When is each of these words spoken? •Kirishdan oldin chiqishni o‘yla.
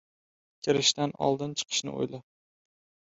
•Kirishdan 0.67 1.13
oldin 1.27 1.53
chiqishni 1.63 1.93
o‘yla. 1.99 2.21